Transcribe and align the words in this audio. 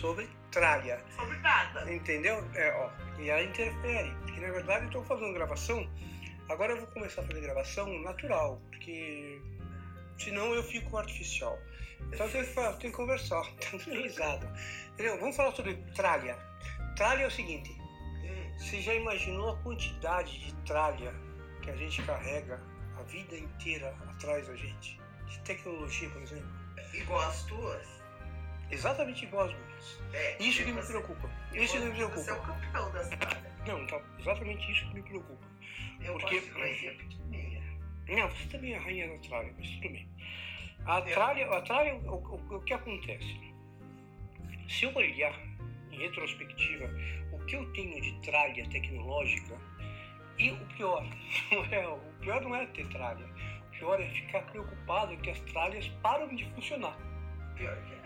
sobre 0.00 0.28
tralha. 0.50 1.00
Sobre 1.16 1.36
nada. 1.38 1.92
Entendeu? 1.92 2.42
É, 2.54 2.72
ó, 2.72 2.90
e 3.20 3.28
ela 3.28 3.42
interfere. 3.42 4.10
Porque 4.22 4.40
na 4.40 4.50
verdade 4.50 4.82
eu 4.82 4.86
estou 4.88 5.04
fazendo 5.04 5.34
gravação. 5.34 5.88
Agora 6.48 6.72
eu 6.72 6.78
vou 6.78 6.86
começar 6.88 7.20
a 7.22 7.26
fazer 7.26 7.40
gravação 7.40 7.86
natural, 8.00 8.60
porque 8.70 9.40
senão 10.18 10.52
eu 10.54 10.62
fico 10.62 10.96
artificial. 10.96 11.58
Então 12.12 12.28
tenho 12.28 12.44
que, 12.44 12.52
falar, 12.52 12.72
tenho 12.74 12.92
que 12.92 12.96
conversar, 12.96 13.44
tenho 13.60 13.82
que 13.82 13.90
risada. 13.90 14.52
Entendeu? 14.92 15.18
Vamos 15.20 15.36
falar 15.36 15.52
sobre 15.52 15.74
tralha. 15.94 16.36
Tralha 16.96 17.22
é 17.22 17.26
o 17.26 17.30
seguinte: 17.30 17.70
você 18.58 18.80
já 18.80 18.94
imaginou 18.94 19.50
a 19.50 19.56
quantidade 19.58 20.38
de 20.40 20.54
tralha 20.64 21.14
que 21.62 21.70
a 21.70 21.76
gente 21.76 22.02
carrega 22.02 22.60
a 22.98 23.02
vida 23.02 23.36
inteira 23.36 23.94
atrás 24.08 24.46
da 24.48 24.56
gente? 24.56 24.98
De 25.28 25.38
tecnologia, 25.40 26.10
por 26.10 26.22
exemplo? 26.22 26.60
igual 26.94 27.20
as 27.20 27.42
tuas. 27.44 27.86
Exatamente 28.70 29.24
igual 29.24 29.46
às 29.48 29.52
minhas. 29.54 30.00
É, 30.12 30.42
Isso 30.42 30.64
que 30.64 30.72
me 30.72 30.78
assim, 30.80 30.92
preocupa. 30.92 31.30
Isso 31.52 31.72
que 31.74 31.80
me 31.80 31.90
Você 31.90 32.00
é 32.02 32.06
o 32.06 32.10
preocupa. 32.10 32.52
campeão 32.60 32.92
das 32.92 33.08
tralhas. 33.08 33.66
Não, 33.66 33.86
tá, 33.86 34.00
exatamente 34.18 34.72
isso 34.72 34.86
que 34.88 34.94
me 34.94 35.02
preocupa. 35.02 35.44
Eu 36.00 36.12
Porque- 36.14 36.40
gosto 36.40 36.80
de 36.80 36.90
pequenininha. 36.92 37.62
Não, 38.08 38.28
você 38.30 38.48
também 38.48 38.72
é 38.72 38.76
a 38.76 38.80
rainha 38.80 39.08
da 39.08 39.18
tralha, 39.28 39.54
mas 39.58 39.70
tudo 39.70 39.88
bem. 39.90 40.08
A 40.86 41.02
tralha, 41.02 41.46
a 41.50 41.60
tralha 41.62 41.94
o, 41.96 42.14
o- 42.14 42.56
o 42.56 42.62
que 42.62 42.72
acontece? 42.72 43.40
Se 44.68 44.84
eu 44.84 44.94
olhar 44.94 45.34
em 45.90 45.98
retrospectiva 45.98 46.88
o 47.32 47.38
que 47.46 47.56
eu 47.56 47.70
tenho 47.72 48.00
de 48.00 48.20
tralha 48.22 48.66
tecnológica, 48.68 49.56
e 50.38 50.50
o 50.52 50.66
pior, 50.68 51.04
não 51.52 51.64
é, 51.66 51.86
o 51.88 51.98
pior 52.20 52.40
não 52.40 52.54
é 52.56 52.66
ter 52.66 52.86
tralha. 52.88 53.26
O 53.66 53.70
pior 53.80 54.00
é 54.00 54.08
ficar 54.08 54.42
preocupado 54.42 55.16
que 55.18 55.30
as 55.30 55.40
tralhas 55.40 55.86
param 56.02 56.34
de 56.34 56.44
funcionar. 56.54 56.96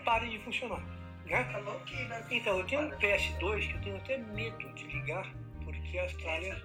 Parem 0.05 0.31
de 0.31 0.39
funcionar. 0.41 0.83
Né? 1.27 1.45
Que 1.87 2.05
né? 2.05 2.27
Então, 2.31 2.59
eu 2.59 2.67
tenho 2.67 2.83
um 2.83 2.89
Para. 2.91 2.99
PS2 2.99 3.69
que 3.69 3.75
eu 3.75 3.81
tenho 3.81 3.97
até 3.97 4.19
medo 4.19 4.75
de 4.75 4.87
ligar, 4.87 5.27
porque 5.65 5.99
as 5.99 6.13
tralhas. 6.15 6.63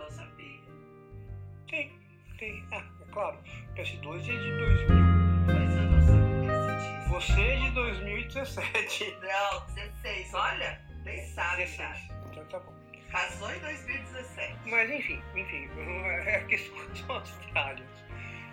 Tem, 1.70 1.92
tem. 2.38 2.66
Ah, 2.72 2.84
é 3.02 3.12
claro, 3.12 3.38
o 3.38 3.74
PS2 3.76 4.18
é 4.18 4.38
de 4.38 4.58
2000. 4.58 5.20
Mas 5.46 5.76
eu 5.76 5.84
não 5.84 6.02
sabia 6.02 6.52
esse 6.52 6.98
disso. 6.98 7.10
Você 7.10 7.42
é 7.42 7.56
de 7.56 7.72
2017. 7.72 9.18
Não, 9.22 9.66
16. 9.76 10.34
Olha, 10.34 10.82
nem 11.06 11.26
sabe, 11.28 11.64
16. 11.64 11.78
cara. 11.78 12.00
Então 12.32 12.46
tá 12.46 12.60
bom. 12.60 12.80
Casou 13.12 13.52
em 13.52 13.60
2017. 13.60 14.70
Mas 14.70 14.92
enfim, 14.92 15.22
enfim, 15.36 15.70
é 16.26 16.36
a 16.36 16.46
questão 16.46 16.96
são 16.96 17.16
as 17.16 17.32
tralhas. 17.48 17.88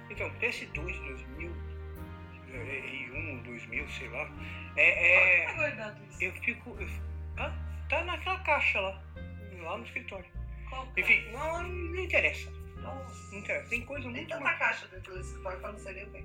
Então, 0.09 0.31
PS2 0.41 0.93
de 1.37 1.51
2001, 2.51 3.43
2000, 3.43 3.89
sei 3.91 4.09
lá, 4.09 4.31
é. 4.77 5.43
é 5.43 5.47
Tá 5.47 5.53
guardado 5.55 6.05
isso. 6.11 6.23
eu 6.25 6.33
fico. 6.33 6.77
Eu, 6.79 6.89
ah, 7.39 7.53
tá 7.89 8.05
naquela 8.05 8.39
caixa 8.41 8.81
lá, 8.81 9.03
lá 9.63 9.79
no 9.79 9.85
escritório. 9.85 10.27
Qual 10.69 10.87
é? 10.97 11.01
Enfim, 11.01 11.25
não, 11.33 11.63
não 11.63 12.03
interessa. 12.03 12.51
Nossa. 12.83 13.33
Não 13.33 13.39
interessa. 13.39 13.69
Tem 13.69 13.85
coisa 13.85 14.03
Tem 14.05 14.13
muito 14.13 14.29
tanta 14.29 14.45
mais. 14.45 14.59
caixa 14.59 14.87
dentro 14.89 15.15
desse 15.15 15.29
escritório 15.31 15.59
que 15.59 15.65
eu 15.65 15.73
não 15.73 15.79
sei 15.79 15.93
nem 15.95 16.05
o 16.05 16.11
que 16.11 16.19
é. 16.19 16.25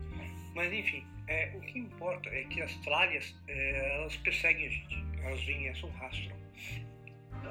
Mas 0.53 0.73
enfim, 0.73 1.07
é, 1.27 1.51
o 1.55 1.61
que 1.61 1.79
importa 1.79 2.29
é 2.29 2.43
que 2.43 2.61
as 2.61 2.73
tralhas, 2.77 3.35
é, 3.47 3.95
elas 3.95 4.15
perseguem 4.17 4.67
a 4.67 4.69
gente. 4.69 5.05
Elas 5.23 5.43
vêm, 5.43 5.67
elas 5.67 5.79
são 5.79 5.89
rastro. 5.91 6.41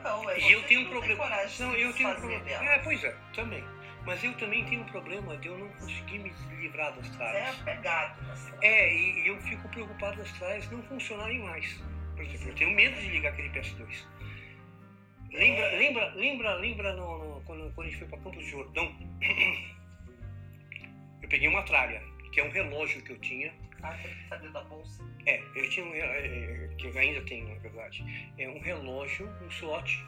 Não, 0.04 0.30
é 0.30 0.38
E 0.38 0.52
eu 0.52 0.62
tenho 0.64 0.80
um 0.80 0.84
tem 0.84 0.92
problema. 0.92 1.28
Não, 1.58 1.74
eu 1.74 1.92
tenho 1.94 2.10
um 2.10 2.14
problema. 2.14 2.48
É, 2.48 2.78
pois 2.80 3.02
é, 3.02 3.14
também. 3.34 3.64
Mas 4.06 4.22
eu 4.24 4.32
também 4.38 4.64
tenho 4.64 4.82
um 4.82 4.86
problema 4.86 5.36
de 5.36 5.48
eu 5.48 5.58
não 5.58 5.68
conseguir 5.74 6.18
me 6.18 6.30
livrar 6.58 6.94
das 6.96 7.06
Você 7.06 7.14
é 7.14 7.16
tralhas. 7.16 7.60
apegado 7.60 8.22
nessa. 8.26 8.56
É, 8.62 8.92
e, 8.94 9.24
e 9.24 9.26
eu 9.28 9.40
fico 9.42 9.68
preocupado 9.68 10.16
das 10.16 10.32
tralhas 10.32 10.70
não 10.70 10.82
funcionarem 10.84 11.38
mais. 11.40 11.80
Por 12.16 12.24
exemplo, 12.24 12.48
eu 12.48 12.54
tenho 12.54 12.70
medo 12.74 12.96
de 13.00 13.08
ligar 13.10 13.32
aquele 13.32 13.50
PS2. 13.50 14.04
Lembra, 15.32 15.64
É. 15.64 15.78
lembra, 15.78 16.14
lembra, 16.14 16.54
lembra 16.56 16.92
no, 16.96 17.18
no- 17.36 17.40
quando, 17.42 17.72
quando 17.74 17.86
a 17.86 17.90
gente 17.90 17.98
foi 18.00 18.08
para 18.08 18.18
Campos 18.18 18.44
de 18.44 18.50
Jordão? 18.50 18.96
Eu 21.22 21.28
peguei 21.28 21.48
uma 21.48 21.62
tralha, 21.62 22.02
que 22.32 22.40
é 22.40 22.44
um 22.44 22.50
relógio 22.50 23.02
que 23.02 23.12
eu 23.12 23.18
tinha. 23.20 23.52
Ah, 23.82 23.96
saber 24.28 24.50
da 24.50 24.62
bolsa. 24.64 25.02
É, 25.26 25.42
eu 25.54 25.68
tinha 25.70 25.86
um, 25.86 25.92
re- 25.92 26.00
é, 26.00 26.70
que 26.76 26.86
eu 26.88 26.98
ainda 26.98 27.20
tenho, 27.22 27.48
na 27.48 27.54
verdade. 27.60 28.04
É 28.38 28.48
um 28.48 28.58
relógio, 28.60 29.28
um 29.42 29.46
slot 29.48 30.04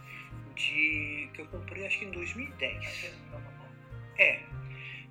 de 0.57 1.31
que 1.33 1.41
eu 1.41 1.47
comprei 1.47 1.87
acho 1.87 1.99
que 2.01 2.05
em 2.07 2.11
2010. 2.11 3.15
É. 4.23 4.41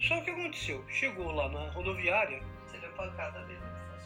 Só 0.02 0.16
que 0.22 0.32
o 0.32 0.36
que 0.36 0.42
aconteceu? 0.42 0.86
Chegou 0.90 1.32
lá 1.32 1.50
na 1.50 1.70
rodoviária, 1.72 2.42
Você 2.68 2.78
deu 2.78 2.90
pancada 2.94 3.44
dele. 3.46 3.60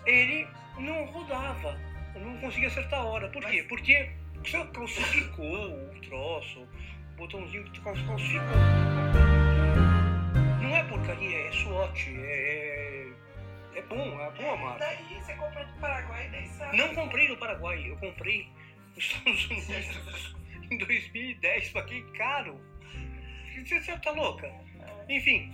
ele 0.05 0.47
não 0.79 1.05
rodava. 1.05 1.77
Não 2.15 2.37
conseguia 2.39 2.67
acertar 2.69 2.99
a 3.01 3.03
hora. 3.03 3.27
Por 3.29 3.41
quê? 3.45 3.57
Mas- 3.59 3.67
Porque 3.67 4.09
você 4.43 4.65
calcificou 4.73 5.89
o 5.91 6.01
troço, 6.01 6.59
o 6.61 7.17
botãozinho 7.17 7.63
que 7.65 7.81
cal- 7.81 7.93
calcificou. 8.07 8.57
Não 10.61 10.75
é 10.75 10.83
porcaria, 10.83 11.47
é 11.47 11.51
SWOT, 11.51 12.09
é, 12.17 13.07
é 13.75 13.81
bom, 13.83 14.19
é 14.21 14.31
boa 14.31 14.53
É, 14.53 14.57
marca. 14.57 14.79
daí 14.79 15.21
você 15.21 15.33
comprou 15.35 15.65
do 15.65 15.73
Paraguai 15.79 16.25
e 16.25 16.29
nem 16.29 16.47
sabe. 16.49 16.77
Não 16.77 16.93
comprei 16.95 17.27
no 17.27 17.37
Paraguai, 17.37 17.83
eu 17.89 17.95
comprei 17.97 18.47
nos 18.95 19.03
Estados 19.05 19.45
Unidos 19.49 20.35
em 20.71 20.77
2010, 20.77 21.69
paguei 21.69 22.01
caro. 22.17 22.59
Você, 23.65 23.81
você 23.81 23.97
tá 23.99 24.11
louca? 24.11 24.51
Enfim, 25.09 25.51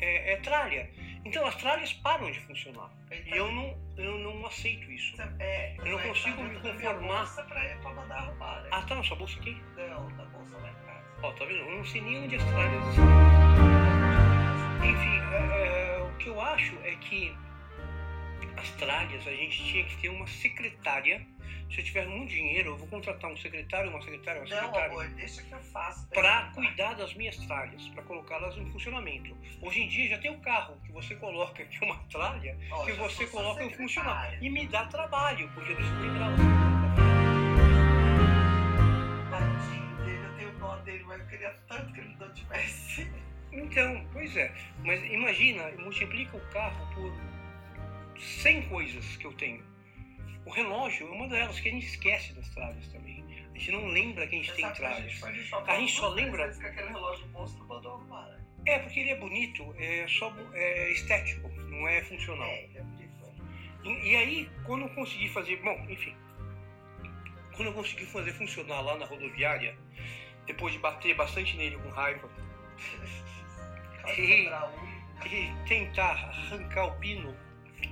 é, 0.00 0.32
é 0.32 0.36
tralha. 0.38 0.90
Então 1.24 1.44
as 1.46 1.54
tralhas 1.56 1.92
param 1.94 2.30
de 2.30 2.40
funcionar. 2.40 2.90
E 3.10 3.36
eu 3.36 3.50
não, 3.52 3.76
eu 3.96 4.18
não 4.18 4.46
aceito 4.46 4.90
isso. 4.90 5.14
É, 5.38 5.74
Eu 5.78 5.86
não 5.86 5.98
consigo 5.98 6.42
me 6.42 6.58
conformar. 6.60 7.18
bolsa 7.18 7.42
Pra, 7.44 7.60
pra 7.82 7.94
mandar 7.94 8.16
arrumar, 8.16 8.60
né? 8.62 8.68
Ah, 8.72 8.82
tá 8.82 8.94
na 8.94 9.02
sua 9.02 9.16
bolsa 9.16 9.38
aqui? 9.40 9.56
Não, 9.76 10.08
da 10.16 10.24
bolsa 10.26 10.56
lá 10.58 10.70
em 10.70 10.86
casa. 10.86 11.04
Ó, 11.22 11.32
tá 11.32 11.44
vendo? 11.44 11.58
Eu 11.58 11.76
não 11.76 11.84
sei 11.84 12.00
nem 12.00 12.24
onde 12.24 12.36
as 12.36 12.44
tralhas 12.44 12.88
estão. 12.88 13.04
Enfim, 14.84 15.20
é, 15.32 15.98
é, 15.98 16.02
o 16.02 16.16
que 16.18 16.28
eu 16.28 16.40
acho 16.40 16.78
é 16.84 16.94
que 16.96 17.36
as 18.58 18.70
tralhas, 18.72 19.26
a 19.26 19.30
gente 19.34 19.64
tinha 19.64 19.84
que 19.84 19.96
ter 19.98 20.08
uma 20.08 20.26
secretária. 20.26 21.24
Se 21.70 21.80
eu 21.80 21.84
tiver 21.84 22.06
muito 22.06 22.30
dinheiro, 22.30 22.70
eu 22.70 22.76
vou 22.78 22.88
contratar 22.88 23.30
um 23.30 23.36
secretário, 23.36 23.90
uma 23.90 24.00
secretária, 24.02 24.40
uma 24.40 24.48
Não, 24.48 24.56
secretária. 24.56 24.90
amor, 24.90 25.06
deixa 25.10 25.42
que 25.42 25.52
eu 25.52 25.58
faço. 25.60 26.08
para 26.08 26.50
cuidar 26.54 26.94
das 26.94 27.12
minhas 27.14 27.36
tralhas, 27.36 27.86
para 27.88 28.02
colocá-las 28.04 28.56
em 28.56 28.70
funcionamento. 28.70 29.36
Hoje 29.60 29.82
em 29.82 29.88
dia 29.88 30.08
já 30.08 30.18
tem 30.18 30.30
o 30.30 30.40
carro 30.40 30.76
que 30.84 30.90
você 30.92 31.14
coloca 31.16 31.62
que 31.64 31.84
é 31.84 31.86
uma 31.86 31.98
tralha 32.10 32.56
que 32.86 32.92
você 32.92 33.26
coloca 33.26 33.62
em 33.62 33.70
funcionar 33.74 34.22
secretária. 34.22 34.46
e 34.46 34.50
me 34.50 34.66
dá 34.66 34.86
trabalho, 34.86 35.50
porque 35.54 35.72
eu 35.72 35.76
preciso 35.76 36.00
lembrar. 36.00 36.30
Tadinho 39.30 39.96
dele, 40.04 40.24
eu 40.26 40.34
tenho 40.36 40.52
dó 40.58 40.76
dele, 40.76 41.04
mas 41.06 41.20
eu 41.20 41.26
queria 41.26 41.54
tanto 41.68 41.92
que 41.92 42.00
ele 42.00 42.16
não 42.18 42.32
tivesse. 42.32 43.12
Então, 43.52 44.06
pois 44.12 44.34
é, 44.36 44.52
mas 44.84 45.02
imagina, 45.04 45.70
multiplica 45.78 46.36
o 46.36 46.40
carro 46.50 46.94
por 46.94 47.12
100 48.18 48.62
coisas 48.68 49.16
que 49.16 49.26
eu 49.26 49.32
tenho. 49.34 49.64
O 50.44 50.50
relógio 50.50 51.06
é 51.08 51.10
uma 51.10 51.28
delas 51.28 51.60
que 51.60 51.68
a 51.68 51.72
gente 51.72 51.86
esquece 51.86 52.32
das 52.32 52.48
tralhas 52.50 52.86
também. 52.88 53.24
A 53.54 53.58
gente 53.58 53.72
não 53.72 53.86
lembra 53.86 54.26
que 54.26 54.36
a 54.36 54.38
gente 54.38 54.52
tem 54.54 54.72
que 54.72 54.84
a 54.84 55.00
gente 55.00 55.14
shopping 55.42 55.70
A 55.70 55.80
gente 55.80 55.92
só 55.92 56.08
lembra- 56.10 56.52
Com 56.54 56.66
aquele 56.66 56.88
relógio 56.88 57.26
bolso, 57.28 57.66
arrumar, 57.70 58.26
né? 58.28 58.44
É 58.66 58.78
porque 58.78 59.00
ele 59.00 59.10
é 59.10 59.16
bonito, 59.16 59.74
é 59.78 60.06
só 60.08 60.32
é 60.52 60.90
estético, 60.92 61.48
não 61.48 61.88
é 61.88 62.02
funcional. 62.02 62.48
É, 62.48 62.64
é? 62.76 62.84
E, 63.84 64.10
e 64.10 64.16
aí, 64.16 64.50
quando 64.64 64.82
eu 64.82 64.88
consegui 64.90 65.28
fazer. 65.28 65.56
Bom, 65.62 65.86
enfim. 65.88 66.14
Quando 67.56 67.68
eu 67.68 67.72
consegui 67.74 68.06
fazer 68.06 68.32
funcionar 68.34 68.80
lá 68.80 68.96
na 68.96 69.06
rodoviária, 69.06 69.76
depois 70.46 70.72
de 70.72 70.78
bater 70.78 71.14
bastante 71.14 71.56
nele 71.56 71.76
com 71.78 71.88
raiva 71.90 72.28
unha. 74.18 74.70
e 75.26 75.52
tentar 75.68 76.12
arrancar 76.12 76.86
o 76.86 76.98
pino, 77.00 77.36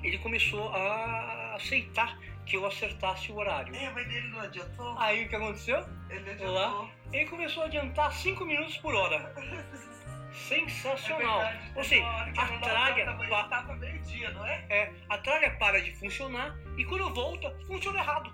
ele 0.02 0.18
começou 0.18 0.68
a 0.74 1.54
aceitar 1.56 2.18
que 2.44 2.56
eu 2.56 2.64
acertasse 2.66 3.32
o 3.32 3.36
horário. 3.36 3.74
É, 3.74 3.90
mas 3.90 4.06
ele 4.08 4.28
não 4.28 4.40
adiantou? 4.40 4.96
Aí 4.98 5.24
o 5.24 5.28
que 5.28 5.34
aconteceu? 5.36 5.84
Ele 6.10 6.44
Lá. 6.44 6.66
adiantou. 6.66 6.90
Ele 7.12 7.26
começou 7.26 7.62
a 7.62 7.66
adiantar 7.66 8.12
5 8.12 8.44
minutos 8.44 8.76
por 8.78 8.94
hora. 8.94 9.34
Sensacional. 10.32 11.40
É 11.42 11.52
verdade, 11.52 11.72
Ou 11.78 11.84
seja, 11.84 12.06
a 12.06 12.58
tralha 12.58 13.04
pa- 13.06 13.24
ele 13.24 13.48
tava 13.48 13.74
meio-dia, 13.76 14.30
não 14.32 14.44
é? 14.44 14.64
É, 14.68 14.92
a 15.08 15.18
tralha 15.18 15.50
para 15.58 15.80
de 15.82 15.94
funcionar 15.96 16.54
e 16.76 16.84
quando 16.84 17.12
volta, 17.14 17.50
funciona 17.66 17.98
errado. 18.00 18.30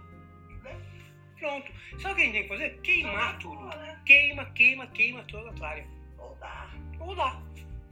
Né? 0.63 0.77
Pronto. 1.39 1.71
Sabe 2.01 2.13
o 2.13 2.17
que 2.17 2.23
a 2.23 2.25
gente 2.25 2.33
tem 2.33 2.43
que 2.43 2.49
fazer? 2.49 2.81
Queimar 2.81 3.39
tudo. 3.39 3.61
fora, 3.61 3.77
né? 3.77 4.03
Queima, 4.05 4.45
queima, 4.47 4.87
queima 4.89 5.23
toda 5.25 5.51
a 5.51 5.53
tralha. 5.55 5.87
Ou 6.19 6.35
dá. 6.41 6.71
Ou 7.01 7.15
dá. 7.15 7.41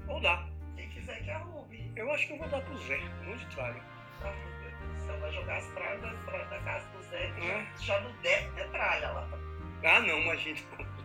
Ou 0.09 0.21
dá. 0.21 0.47
Quem 0.77 0.89
quiser 0.91 1.23
que 1.23 1.31
arrume. 1.31 1.80
Eu 1.97 2.11
acho 2.13 2.27
que 2.27 2.33
eu 2.33 2.39
vou 2.39 2.49
dar 2.49 2.61
pro 2.61 2.79
Zé. 2.79 2.99
Um 2.99 3.31
monte 3.31 3.45
de 3.47 3.55
tralha. 3.55 3.83
Ah, 4.23 4.33
meu 4.33 4.61
Deus 4.61 4.93
do 4.93 5.07
céu, 5.07 5.21
vai 5.21 5.33
jogar 5.33 5.57
as 5.57 5.67
tralhas 5.69 6.01
da, 6.03 6.61
casa 6.61 6.89
do 6.89 7.03
Zé. 7.03 7.25
É. 7.25 7.67
Já, 7.81 8.01
não 8.01 8.13
deve 8.23 8.51
ter 8.53 8.69
tralha 8.71 9.11
lá. 9.11 9.29
Ah, 9.85 10.01
não, 10.01 10.21
imagina. 10.21 10.59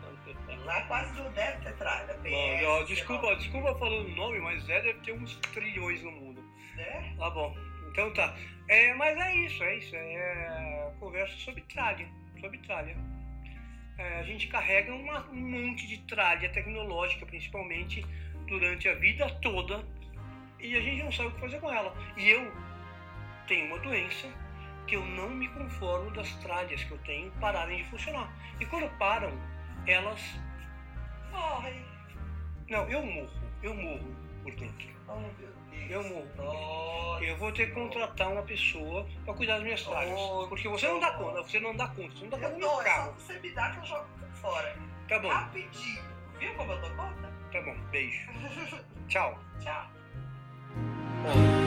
Lá 0.66 0.82
quase 0.88 1.14
não 1.14 1.32
deve 1.34 1.64
ter 1.64 1.74
tralha. 1.76 2.14
Bom, 2.16 2.22
PS, 2.24 2.66
ó, 2.66 2.84
desculpa, 2.84 3.36
desculpa 3.36 3.76
falando 3.78 4.08
o 4.08 4.16
nome, 4.16 4.40
mas 4.40 4.64
Zé 4.64 4.82
deve 4.82 5.00
ter 5.02 5.12
uns 5.12 5.36
trilhões 5.54 6.02
no 6.02 6.12
mundo. 6.12 6.44
Né? 6.76 7.16
Tá 7.20 7.30
bom. 7.30 7.56
Então 7.92 8.12
tá. 8.14 8.36
É, 8.68 8.94
mas 8.96 9.16
é 9.16 9.36
isso, 9.36 9.64
é 9.64 9.78
isso. 9.78 9.96
É 9.96 10.92
conversa 11.00 11.36
sobre 11.38 11.62
tralha. 11.62 12.08
Sobre 12.40 12.58
tralha. 12.60 12.98
É, 13.98 14.20
a 14.20 14.24
gente 14.24 14.48
carrega 14.48 14.94
uma, 14.94 15.30
um 15.30 15.36
monte 15.36 15.88
de 15.88 16.00
tralha 16.00 16.50
tecnológica, 16.50 17.26
principalmente, 17.26 18.06
durante 18.48 18.90
a 18.90 18.96
vida 18.96 19.30
toda, 19.42 19.84
e 20.66 20.78
a 20.78 20.82
gente 20.82 21.04
não 21.04 21.12
sabe 21.12 21.30
o 21.30 21.32
que 21.34 21.42
fazer 21.42 21.60
com 21.60 21.72
ela. 21.72 21.94
E 22.18 22.30
eu 22.30 22.52
tenho 23.48 23.68
uma 23.68 23.80
doença 23.80 24.28
que 24.88 24.96
eu 24.96 25.06
não 25.06 25.30
me 25.30 25.48
conformo 25.50 26.12
das 26.12 26.34
tralhas 26.36 26.84
que 26.84 26.92
eu 26.92 26.98
tenho 27.00 27.32
pararem 27.40 27.78
de 27.78 27.90
funcionar. 27.90 28.32
E 28.60 28.66
quando 28.66 28.90
param, 28.98 29.32
elas 29.88 30.20
Morre. 31.32 31.82
Não, 32.70 32.90
eu 32.90 33.06
morro. 33.06 33.30
Eu 33.62 33.74
morro 33.74 34.16
por 34.44 34.56
dentro. 34.56 34.88
Oh. 35.08 35.22
Eu 35.90 36.04
morro. 36.04 37.24
Eu 37.24 37.38
vou 37.38 37.52
ter 37.52 37.68
que 37.68 37.74
contratar 37.74 38.32
uma 38.32 38.42
pessoa 38.44 39.08
para 39.24 39.34
cuidar 39.34 39.56
das 39.56 39.64
minhas 39.64 39.84
tralhas. 39.84 40.18
Oh, 40.18 40.48
porque 40.48 40.68
você 40.68 40.88
não 40.88 41.00
dá 41.00 41.12
conta, 41.12 41.44
você 41.44 41.60
não 41.60 41.76
dá 41.76 41.88
conta, 41.88 42.12
você 42.12 42.24
não 42.24 42.30
dá 42.30 42.38
conta 42.38 42.52
do 42.52 42.60
meu 42.60 42.82
é 42.82 42.84
carro. 42.84 43.14
você 43.14 43.40
me 43.40 43.52
dá 43.52 43.72
que 43.72 43.78
eu 43.80 43.86
jogo 43.86 44.08
fora. 44.34 44.76
Tá 45.08 45.20
bom, 45.20 45.30
Rapidinho. 45.30 46.04
Viu 46.40 46.54
como 46.56 46.72
eu 46.72 46.82
dou 46.82 46.90
conta? 46.92 47.34
tá 47.52 47.62
bom. 47.62 47.76
Beijo. 47.92 48.30
Tchau. 49.08 49.40
Tchau. 49.60 49.95
Ó, 51.28 51.65